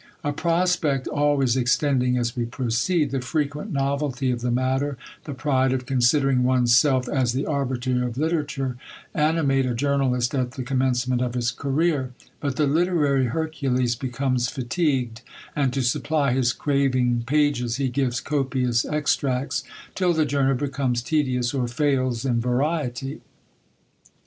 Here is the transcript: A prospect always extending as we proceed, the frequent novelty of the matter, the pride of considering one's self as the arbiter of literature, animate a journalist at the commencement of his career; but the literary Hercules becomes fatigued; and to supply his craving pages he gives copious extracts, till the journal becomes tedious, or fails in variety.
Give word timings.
A 0.23 0.33
prospect 0.33 1.07
always 1.07 1.55
extending 1.55 2.17
as 2.17 2.35
we 2.35 2.45
proceed, 2.45 3.11
the 3.11 3.21
frequent 3.21 3.71
novelty 3.71 4.31
of 4.31 4.41
the 4.41 4.49
matter, 4.49 4.97
the 5.25 5.35
pride 5.35 5.71
of 5.73 5.85
considering 5.85 6.41
one's 6.41 6.75
self 6.75 7.07
as 7.07 7.33
the 7.33 7.45
arbiter 7.45 8.03
of 8.07 8.17
literature, 8.17 8.77
animate 9.13 9.67
a 9.67 9.75
journalist 9.75 10.33
at 10.33 10.53
the 10.53 10.63
commencement 10.63 11.21
of 11.21 11.35
his 11.35 11.51
career; 11.51 12.13
but 12.39 12.55
the 12.55 12.65
literary 12.65 13.25
Hercules 13.27 13.95
becomes 13.95 14.49
fatigued; 14.49 15.21
and 15.55 15.71
to 15.73 15.83
supply 15.83 16.33
his 16.33 16.51
craving 16.51 17.23
pages 17.27 17.75
he 17.75 17.87
gives 17.87 18.19
copious 18.21 18.83
extracts, 18.85 19.63
till 19.93 20.13
the 20.13 20.25
journal 20.25 20.55
becomes 20.55 21.03
tedious, 21.03 21.53
or 21.53 21.67
fails 21.67 22.25
in 22.25 22.41
variety. 22.41 23.21